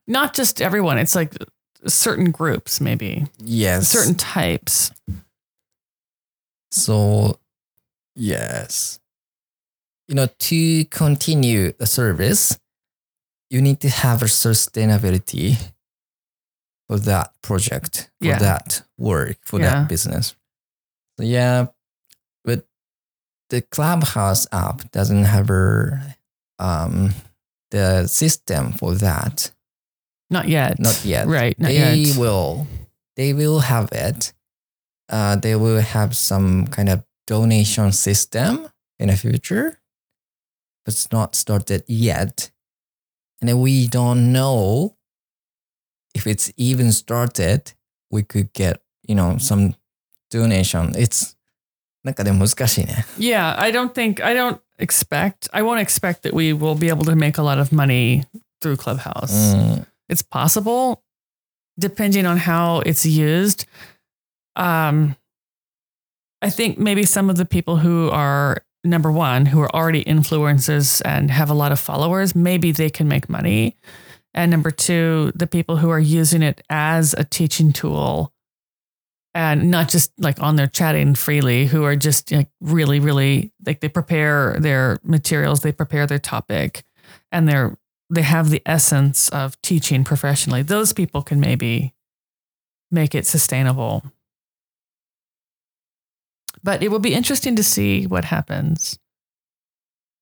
[0.09, 0.99] not just everyone.
[0.99, 1.33] It's like
[1.87, 4.91] certain groups, maybe Yes certain types.
[6.71, 7.39] So,
[8.17, 8.99] yes.
[10.09, 12.59] You know, to continue the service,
[13.51, 15.57] you need to have a sustainability
[16.89, 18.39] for that project, for Yeah.
[18.39, 19.71] that work, for Yeah.
[19.81, 20.35] that business.
[21.19, 21.67] So, yeah,
[22.45, 22.67] but
[23.49, 26.17] the Clubhouse app doesn't have a,
[26.59, 27.15] um,
[27.71, 29.53] the system for that.
[30.31, 30.79] Not yet.
[30.79, 31.27] Not yet.
[31.27, 31.59] Right.
[31.59, 32.17] Not they yet.
[32.17, 32.67] will
[33.17, 34.33] they will have it
[35.09, 39.79] uh, they will have some kind of donation system in the future
[40.86, 42.52] but it's not started yet
[43.42, 44.96] and then we don't know
[46.14, 47.74] if it's even started
[48.12, 49.76] we could get you know some
[50.32, 51.36] donation it's
[52.04, 53.06] なんかでも難しいね。
[53.18, 57.04] Yeah, I don't think I don't expect I won't expect that we will be able
[57.06, 58.24] to make a lot of money
[58.62, 59.54] through Clubhouse.
[59.54, 59.88] うん。
[60.10, 61.02] It's possible
[61.78, 63.68] depending on how it's used.
[64.56, 65.18] Um
[66.42, 71.01] I think maybe some of the people who are number 1 who are already influencers
[71.05, 73.77] and have a lot of followers, maybe they can make money.
[74.35, 78.33] And number 2, the people who are using it as a teaching tool
[79.35, 83.81] and not just like on their chatting freely who are just like really really like
[83.81, 86.85] they prepare their materials they prepare their topic
[87.33, 87.77] and they're
[88.11, 91.93] they have the essence of teaching professionally those people can maybe
[92.91, 94.05] make it sustainable
[96.65, 98.99] but it will be interesting to see what happens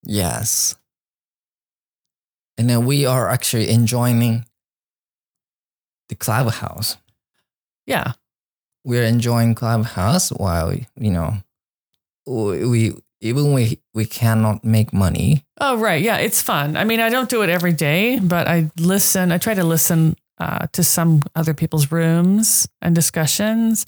[0.05, 0.75] Yes.
[2.59, 4.45] And then we are actually enjoying
[6.09, 6.97] the clubhouse.
[7.87, 8.13] yeah
[8.85, 11.37] We're enjoying clubhouse while you know
[12.27, 15.45] we, even we we cannot make money.
[15.61, 18.71] oh right yeah it's fun i mean i don't do it every day but i
[18.79, 23.87] listen i try to listen uh, to some other people's rooms and discussions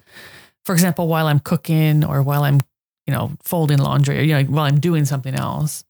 [0.65, 2.61] for example while i'm cooking or while i'm
[3.07, 5.85] you know folding laundry or you know while i'm doing something else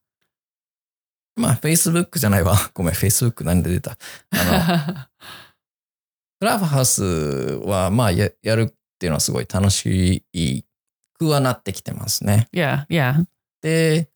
[1.37, 2.55] まあ Facebook じゃないわ。
[2.73, 3.97] ごめん Facebook 何で出た。
[4.31, 5.25] あの
[6.39, 10.23] クラブハウスはまあややるっていうのはすごい楽し
[11.17, 12.47] くはなってきてますね。
[12.53, 13.25] yeah yeah
[13.61, 14.09] で、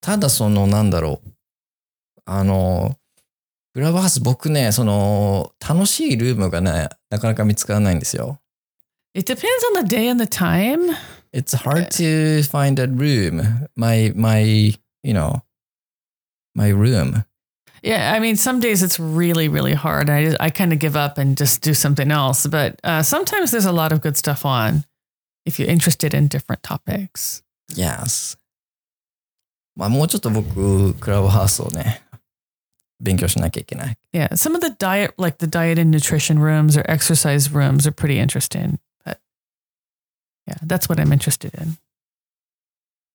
[0.00, 1.30] ただそのなんだろう。
[2.24, 2.96] あの、
[3.74, 8.40] クラブハウス僕ね、その楽しいルームがね、なかなか見つからないんですよ。
[9.13, 10.95] it depends on the day and the time
[11.33, 13.67] It's hard to find a room.
[13.75, 15.43] My, my, you know,
[16.55, 17.25] my room.
[17.83, 20.09] Yeah, I mean, some days it's really, really hard.
[20.09, 22.47] I I kind of give up and just do something else.
[22.47, 24.83] But uh, sometimes there's a lot of good stuff on
[25.45, 27.43] if you're interested in different topics.
[27.69, 28.37] Yes.
[29.75, 32.01] まあもうちょっと僕、クラブハウスをね、
[32.99, 33.97] 勉強しなきゃいけない。
[34.11, 37.91] Yeah, some of the diet, like the diet and nutrition rooms or exercise rooms, are
[37.91, 38.79] pretty interesting.
[40.45, 41.77] But yeah, that's what I'm interested in.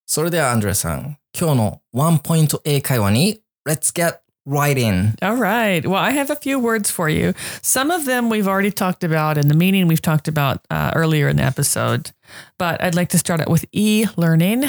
[0.07, 5.15] それではアンドレさん、今日のワンポイント英会話に Let's get right in!
[5.23, 5.87] All right.
[5.87, 7.33] Well, I have a few words for you.
[7.63, 11.29] Some of them we've already talked about, and the meaning we've talked about uh, earlier
[11.29, 12.11] in the episode.
[12.59, 14.65] But I'd like to start out with e-learning.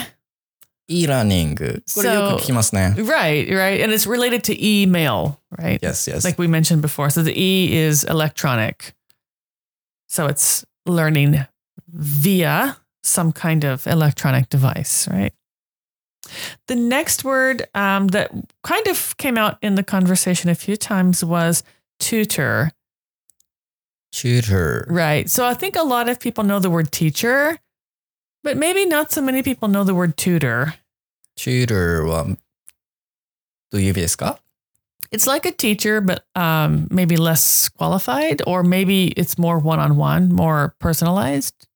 [0.88, 1.56] e-learning.
[1.96, 2.94] これよく聞きますね。
[2.98, 3.84] Right, right.
[3.84, 5.80] And it's related to email, right?
[5.82, 6.24] Yes, yes.
[6.24, 7.10] Like we mentioned before.
[7.10, 8.94] So the E is electronic.
[10.08, 11.48] So it's learning
[11.88, 15.34] via some kind of electronic device, right?
[16.68, 18.32] The next word um, that
[18.64, 21.64] kind of came out in the conversation a few times was
[22.00, 22.72] tutor,
[24.12, 24.86] tutor.
[24.90, 25.30] right?
[25.30, 27.60] So I think a lot of people know the word teacher,
[28.44, 30.76] but maybe not so many people know the word tutor.
[31.36, 32.26] tutor は
[33.72, 34.40] どういう意味ですか
[35.12, 39.96] It's like a teacher, but um, maybe less qualified, or maybe it's more one on
[39.96, 41.68] one, more personalized.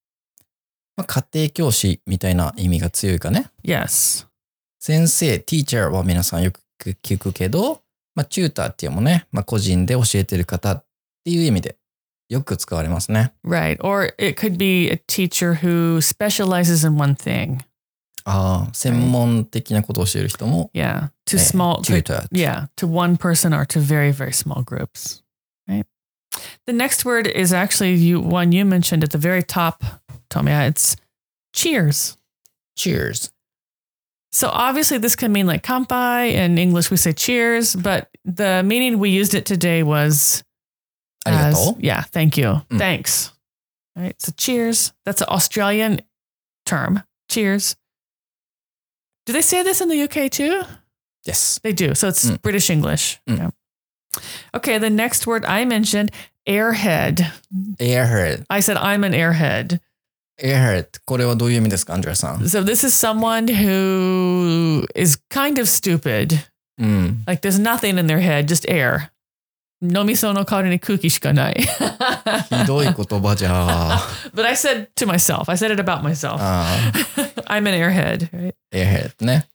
[0.96, 3.50] まあ、家庭教師みたいな意味が強いかね。
[3.64, 4.26] Yes.
[4.78, 7.82] 先生、teacher は皆さんよく聞くけど、
[8.14, 10.84] まあ、チューターっていうのもね、まあ、個人で教えてる方っ
[11.24, 11.76] ていう意味で
[12.28, 13.32] よく使われますね。
[13.46, 13.78] Right.
[13.82, 17.60] Or it could be a teacher who specializes in one thing.
[18.24, 21.10] ああ、専門的なことを教える人も、Yeah.
[21.26, 22.28] To えー small, to, tutor.
[22.30, 25.22] yeah, to one person or to very, very small groups.
[25.68, 25.84] Right.
[26.66, 29.82] The next word is actually you one you mentioned at the very top,
[30.32, 30.96] tell me it's
[31.52, 32.16] cheers.
[32.76, 33.30] Cheers.
[34.32, 38.98] So obviously this can mean like kampai in English we say cheers, but the meaning
[38.98, 40.42] we used it today was
[41.26, 42.62] as, yeah, thank you.
[42.70, 42.78] Mm.
[42.78, 43.32] Thanks.
[43.96, 44.20] All right.
[44.20, 44.92] So cheers.
[45.04, 46.00] That's an Australian
[46.64, 47.02] term.
[47.28, 47.76] Cheers.
[49.26, 50.62] Do they say this in the UK too?
[51.24, 51.60] Yes.
[51.62, 51.94] They do.
[51.94, 52.40] So it's mm.
[52.42, 53.20] British English.
[53.28, 53.38] Mm.
[53.38, 53.50] Yeah.
[54.54, 54.78] Okay.
[54.78, 56.10] The next word I mentioned,
[56.48, 57.30] airhead.
[57.78, 58.46] Airhead.
[58.50, 59.78] I said I'm an airhead
[60.41, 62.37] airhead これはどういう意味ですかアンジェラさん。
[62.41, 66.37] So this is someone who is kind of stupid.
[66.77, 67.23] うん。
[67.25, 69.09] Like there's nothing in their head, just air.
[69.81, 71.55] 飲みそうの代わりに空気しかない。
[71.61, 73.99] ひどい言葉じゃあ。
[74.33, 76.37] But I said to myself, I said it about myself.
[76.39, 76.65] あ
[77.47, 78.55] I'm an airhead, right?
[78.71, 79.47] ー airhead ね。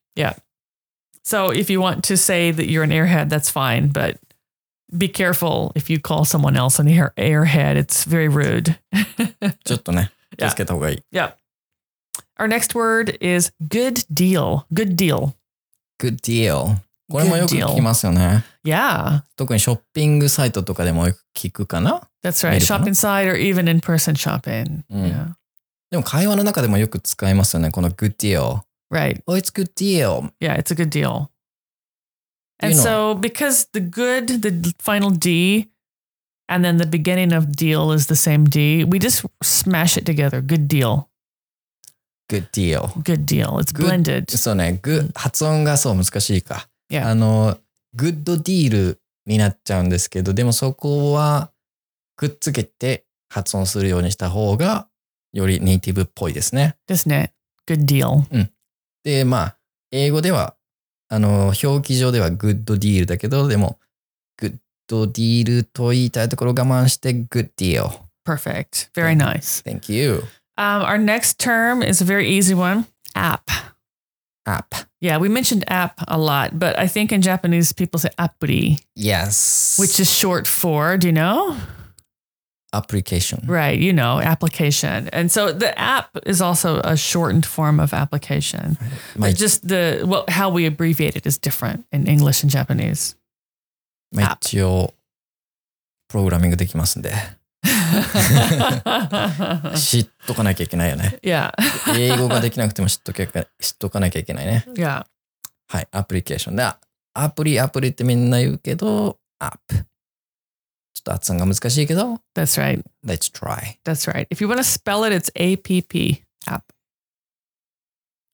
[1.24, 3.88] So if you want to say that you're an airhead, that's fine.
[3.88, 4.18] But
[4.96, 7.76] be careful if you call someone else an air, airhead.
[7.76, 8.76] It's very rude.
[9.64, 11.02] ちょっとね、 気をつけた方がいい。
[11.12, 11.34] yeah.
[12.38, 14.64] Our next word is good deal.
[14.72, 15.32] Good deal.
[16.00, 16.76] good deal。
[17.10, 18.44] これもよく Good deal 聞きますよね。
[18.64, 22.08] Yeah, 特にショッピングサイトとかでもよく聞くかな。
[22.24, 22.56] that's right.
[22.58, 22.88] Maybe Shop not.
[22.88, 24.82] inside or even in person shopping.
[24.90, 25.10] Mm.
[25.12, 25.26] Yeah.
[25.90, 27.70] でも会話の中でもよく使いますよね。
[27.70, 28.60] この good deal。
[28.90, 29.22] Right.
[29.26, 30.32] Oh, it's good deal.
[30.40, 31.28] Yeah, it's a good deal.
[32.62, 35.68] You And know- so because the good, the final D,
[36.47, 40.41] and then the beginning of deal is the same D, we just smash it together.
[40.41, 41.07] Good deal.
[42.29, 42.91] good deal.
[43.03, 43.57] Good deal.
[43.59, 44.31] It's Good- blended.
[44.37, 46.67] そうね、good 発音がそう難しいか。
[46.91, 47.07] Yeah.
[47.07, 47.57] あの、
[47.95, 51.51] good deal になっちゃうんですけど、でもそこは
[52.15, 54.87] くっつけて発音するようにした方が
[55.33, 56.75] よりネイティブっぽいですね。
[56.89, 57.33] Isn't it?
[57.65, 58.47] Good deal.
[59.03, 59.57] で、まあ、
[59.91, 60.55] 英語では、
[61.09, 63.79] あの、表記上では good deal だけど、でも、
[64.88, 68.00] good deal と言いたいところを我慢して good deal。
[68.24, 68.90] Perfect.
[68.94, 69.62] Very nice.
[69.62, 70.22] Thank you.
[70.56, 73.50] Um, our next term is a very easy one app.
[74.46, 74.74] app.
[75.00, 79.76] Yeah, we mentioned app a lot, but I think in Japanese people say appuri, Yes.
[79.78, 81.56] which is short for, do you know?
[82.74, 83.40] application.
[83.46, 85.08] Right, you know, application.
[85.12, 88.78] And so the app is also a shortened form of application.
[89.16, 93.14] まあ But just the well, how we abbreviate it is different in English and Japanese.
[94.11, 94.93] まあ一応、
[96.07, 97.13] プログラミングできますんで、
[99.75, 101.19] 知っとかなきゃいけないよね。
[101.21, 101.51] yeah.
[101.97, 104.65] 英語ができなくても知っとけ知っとかなきゃいけないね。
[104.69, 105.05] Yeah.
[105.69, 106.63] はい、アプリケーションで、
[107.13, 109.75] アプリ、アプリってみんな言うけど、アップ。
[109.75, 112.83] ちょっと発音が難しいけど、That's right.
[113.05, 113.77] Let's try.
[113.83, 114.27] That's right.
[114.29, 116.63] If you want to spell it, it's A P P app.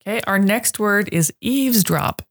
[0.06, 0.22] Okay.
[0.28, 2.22] Our next word is eavesdrop.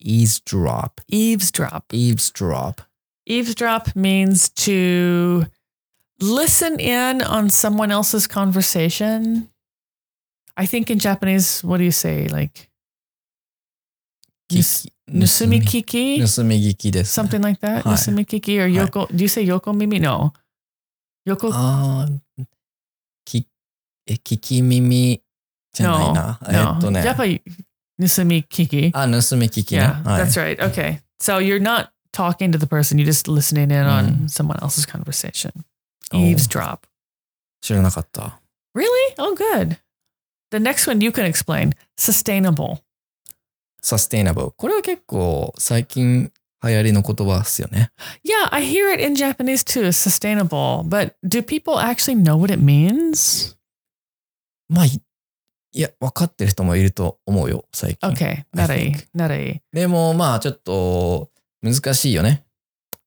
[0.00, 1.00] Eavesdrop.
[1.08, 1.92] Eavesdrop.
[1.92, 2.82] Eavesdrop.
[3.26, 5.46] Eavesdrop means to
[6.20, 9.48] listen in on someone else's conversation.
[10.56, 12.28] I think in Japanese, what do you say?
[12.28, 12.68] Like
[14.50, 16.18] 聞き nusumikiki?
[16.36, 17.82] 盗み聞きです、 Something like that?
[17.82, 17.94] はい。
[17.94, 19.06] Nusumikiki or yoko?
[19.08, 19.98] Do you say yoko mimi?
[20.00, 20.32] No.
[21.26, 22.44] Yoko ああ、
[23.24, 23.46] き、
[24.06, 25.22] え、聞き耳
[25.72, 26.12] じゃない No.
[26.12, 26.38] な。
[26.48, 26.72] え No.
[26.72, 27.02] っとね。
[27.02, 27.40] Japanese nusumikiki.
[27.40, 27.67] あ、
[27.98, 28.92] 盗み聞きね。
[28.94, 30.56] Yeah, はい that's right.
[30.58, 31.00] Okay.
[31.20, 34.28] So you're not talking to the person, you're just listening in on Mm.
[34.28, 35.52] someone else's conversation.
[36.12, 36.18] Oh.
[36.18, 36.80] Eavesdrop.
[37.60, 38.40] 知らなかった。
[38.74, 38.88] Really?
[39.18, 39.78] Oh, good.
[40.50, 42.78] The next one you can explain sustainable.
[43.82, 44.50] サステイナブル。
[44.52, 47.90] これは結構最近流行りの言葉ですよね。
[48.24, 50.82] Yeah, I hear it in Japanese too, as sustainable.
[50.88, 53.54] But do people actually know what it means?
[54.68, 55.00] まあ、い
[55.71, 58.09] いや、分かってる人もいると思うよ、最近。
[58.09, 59.07] Okay, I nari, think.
[59.15, 59.61] nari.
[59.71, 61.29] でもまあ、ちょっと
[61.61, 62.43] 難しいよね。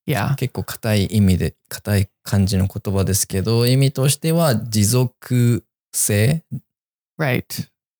[0.07, 6.42] Yeah, 結構硬い意味で、硬い感じの言葉ですけど、意味としては持続性
[7.20, 7.44] right,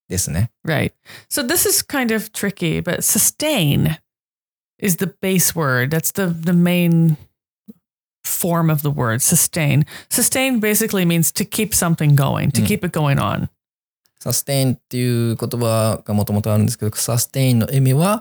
[0.09, 0.51] ですね。
[0.67, 0.93] right.
[1.31, 3.99] So this is kind of tricky, but sustain
[4.79, 5.91] is the base word.
[5.91, 7.17] That's the the main
[8.25, 9.85] form of the word sustain.
[10.11, 12.67] Sustain basically means to keep something going, to Mm.
[12.67, 13.49] keep it going on.
[14.23, 18.19] サステインっていう言葉がもともとあるんですけど、サステインの意味は、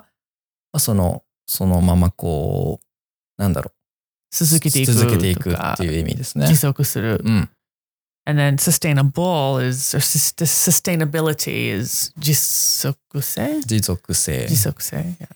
[0.74, 3.76] まあ、その、そのままこう、なんだろう。
[4.32, 6.56] 続けていく続けていくっていう意味ですね持。
[6.56, 7.22] 続する。
[7.24, 7.50] うん。
[8.26, 13.62] And then sustainable is, or sus- sustainability is 持続性？
[13.62, 14.48] 持続性。
[14.48, 15.28] 持続性 yeah.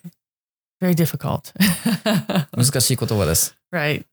[0.82, 1.54] Very difficult.
[2.58, 3.56] 難しい言葉です。
[3.72, 4.04] right.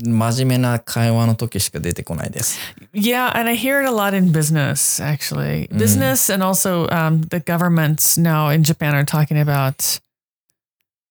[0.00, 2.58] 真面目な会話の時しか出てこないです。
[2.92, 5.68] Yeah, and I hear it a lot in business, actually.
[5.68, 5.78] Mm.
[5.78, 10.00] Business and also um, the governments now in Japan are talking about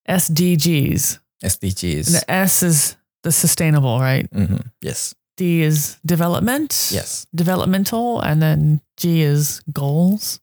[0.07, 1.19] SDGs.
[1.41, 2.31] And SDGs the。
[2.31, 4.27] S is the sustainable, right?
[4.31, 4.71] うんうん。
[4.81, 5.15] Yes.
[5.35, 6.69] D is development.
[6.93, 7.27] Yes.
[7.35, 8.21] Developmental.
[8.21, 10.41] And then G is goals.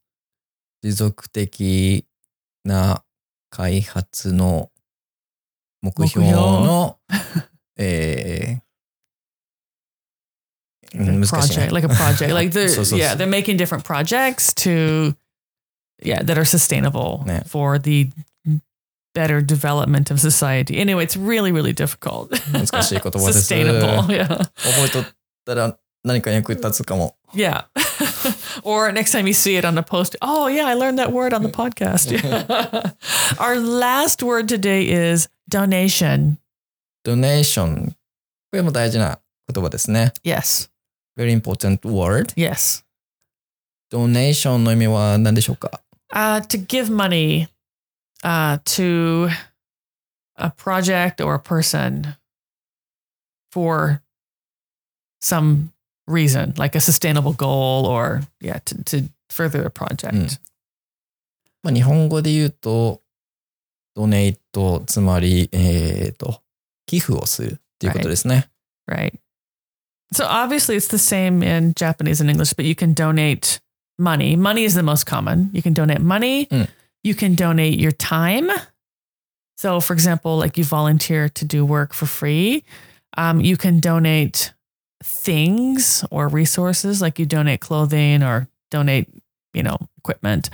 [0.83, 2.05] 持続的
[2.65, 3.03] な
[3.49, 4.71] 開発の
[5.81, 7.84] 目標の、えー う
[11.04, 15.16] ん難しいね project, like a project, like the そうそうそう yeah, they're making different projects to
[16.04, 17.44] yeah that are sustainable Yeah.
[17.46, 18.10] for the
[19.14, 20.78] better development of society.
[20.80, 22.30] Anyway, it's really really difficult.
[22.52, 24.28] 難しい言葉です sustainable, yeah.
[24.28, 24.50] 覚
[24.86, 25.06] えとっ
[25.46, 27.16] たら 何か役立つかも。
[27.36, 27.66] Yeah.
[28.64, 31.34] or next time you see it on the post, oh, yeah, I learned that word
[31.34, 32.12] on the podcast.
[33.40, 36.40] Our last word today is donation.
[37.05, 37.91] donation。
[37.91, 37.95] こ
[38.53, 39.21] れも大事な
[39.53, 40.13] 言葉ですね。
[40.25, 40.71] Yes.
[41.17, 42.33] very important word.
[42.37, 42.85] Yes.
[43.91, 45.81] donation の意味は何でしょうか
[46.13, 47.49] Uh, to give money
[48.23, 49.29] uh, to
[50.37, 52.15] a project or a person
[53.51, 54.01] for
[55.21, 55.73] some
[56.07, 60.15] reason, like a sustainable goal or, yeah, to, to further a project.
[60.15, 60.29] うん
[61.65, 63.01] まあ、日本語で言うと、
[63.97, 66.43] ドネイト、つまり、えっ、と、
[66.86, 68.50] 寄付をするっていうことですね。
[68.90, 69.14] Right.
[70.14, 73.60] So obviously it's the same in Japanese and English, but you can donate
[74.00, 74.36] money.
[74.36, 75.50] Money is the most common.
[75.54, 76.48] You can donate money.
[76.48, 76.68] Mm.
[77.04, 78.50] You can donate your time.
[79.58, 82.64] So, for example, like you volunteer to do work for free.
[83.18, 84.54] Um, you can donate
[85.04, 89.10] things or resources, like you donate clothing or donate,
[89.54, 90.50] you know, equipment.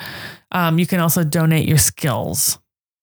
[0.52, 2.60] Um, you can also donate your skills.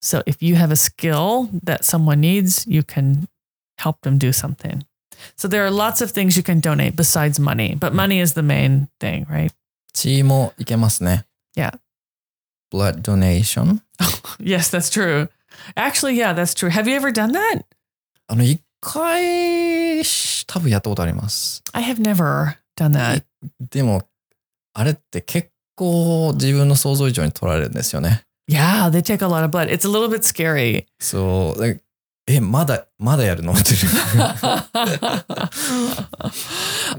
[0.06, 3.28] So, if you have a skill that someone needs, you can
[3.78, 4.84] help them do something.
[5.36, 8.42] So there are lots of things you can donate besides money, but money is the
[8.42, 9.52] main thing, right?
[9.94, 11.26] 血もいけますね。
[11.56, 11.78] Yeah.
[12.72, 13.82] blood donation。
[14.40, 15.28] Yes, that's true.
[15.76, 16.70] Actually, yeah, that's true.
[16.70, 17.64] Have you ever done that?
[18.26, 20.02] あの、一回、
[20.46, 21.62] 多分やったことあります。
[21.72, 23.24] I have never done that.
[23.60, 24.02] でも、
[24.72, 28.24] あれって結構自分の想像以上に取られるんですよね。
[28.48, 29.70] Yeah, they take a lot of blood.
[29.70, 30.86] It's a little bit scary.
[30.98, 31.80] そう、で
[32.26, 33.78] え、まだ、まだやるのっ ていう。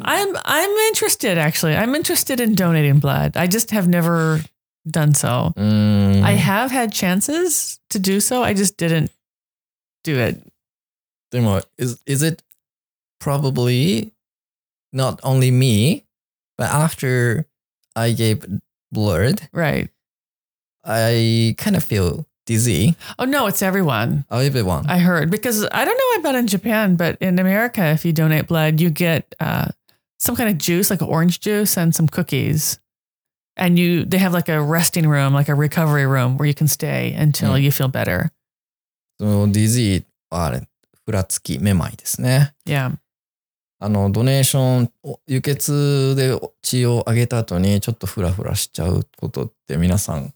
[0.04, 1.76] I'm I'm interested actually.
[1.76, 3.38] I'm interested in donating blood.
[3.38, 4.42] I just have never
[4.90, 5.54] done so.
[5.56, 6.26] うーん。
[6.26, 8.44] I have had chances to do so.
[8.44, 9.12] I just didn't
[10.04, 10.42] do it.
[11.32, 12.44] でも、is, is it
[13.20, 14.12] probably
[14.92, 16.04] not only me,
[16.58, 17.48] but after
[17.96, 18.46] I gave
[18.92, 19.90] blood, Right.
[20.86, 22.96] I kind of feel dizzy.
[23.18, 24.26] Oh no, it's everyone.
[24.30, 24.86] Everyone.
[24.90, 28.48] I heard because I don't know about in Japan, but in America, if you donate
[28.48, 29.68] blood, you get uh,
[30.20, 32.80] some kind of juice, like orange juice, and some cookies.
[33.56, 36.68] And you, they have like a resting room, like a recovery room where you can
[36.68, 37.62] stay until Mm.
[37.62, 38.32] you feel better.
[39.20, 40.68] そのディズィはあれ、
[41.06, 42.54] ふらつき、めまいですね。
[42.66, 42.98] Yeah.
[43.81, 50.35] あの、ドネーション、お輸血で血をあげた後にちょっとフラフラしちゃうことって皆さん.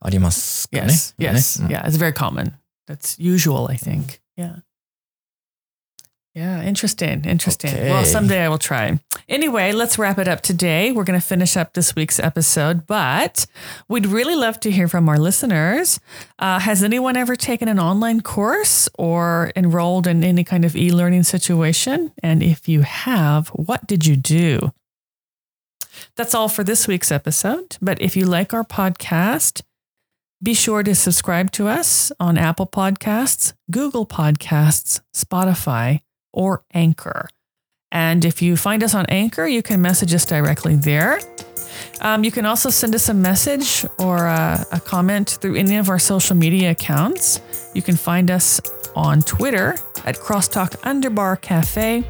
[0.00, 1.14] ありますかね？Yes.
[1.18, 1.62] ね Yes.
[1.64, 1.84] うん Yeah.
[1.84, 2.52] It's very common.
[2.88, 4.20] That's usual, I think.
[4.38, 4.62] Yeah.
[6.38, 6.62] Yeah.
[6.62, 7.24] Interesting.
[7.24, 7.74] Interesting.
[7.74, 9.00] Well, someday I will try.
[9.28, 10.92] Anyway, let's wrap it up today.
[10.92, 13.44] We're going to finish up this week's episode, but
[13.88, 15.98] we'd really love to hear from our listeners.
[16.38, 20.92] Uh, has anyone ever taken an online course or enrolled in any kind of e
[20.92, 22.12] learning situation?
[22.22, 24.72] And if you have, what did you do?
[26.14, 27.78] That's all for this week's episode.
[27.82, 29.62] But if you like our podcast,
[30.40, 36.02] be sure to subscribe to us on Apple Podcasts, Google Podcasts, Spotify,
[36.32, 37.28] or Anchor.
[37.90, 41.20] And if you find us on Anchor, you can message us directly there.
[42.00, 45.88] Um, you can also send us a message or a, a comment through any of
[45.88, 47.40] our social media accounts.
[47.74, 48.60] You can find us
[48.94, 52.04] on Twitter at Crosstalk Underbar Cafe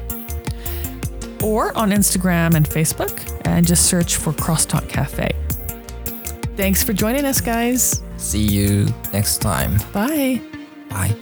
[1.43, 5.31] or on Instagram and Facebook and just search for Crosstalk Cafe.
[6.55, 8.03] Thanks for joining us, guys.
[8.17, 9.77] See you next time.
[9.93, 10.41] Bye.
[10.89, 11.15] Bye.